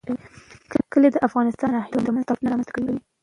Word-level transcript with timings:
کلي 0.91 1.09
د 1.11 1.17
افغانستان 1.27 1.69
د 1.71 1.75
ناحیو 1.75 2.05
ترمنځ 2.05 2.25
تفاوتونه 2.25 2.49
رامنځ 2.51 2.67
ته 2.67 2.73
کوي. 2.75 2.95